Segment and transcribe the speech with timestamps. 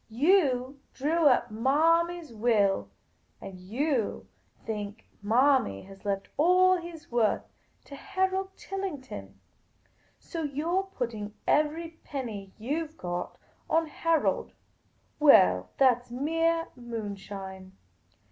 [0.09, 2.89] You drew up Marmy's will;
[3.39, 4.27] and you
[4.65, 7.43] think Manny has left all he 's worth
[7.85, 9.35] to Harold Tillington;
[10.17, 13.37] so you 're putting every peiui} you 've got
[13.69, 14.53] on Harold.
[15.19, 17.73] Well, that 's mere moonshine.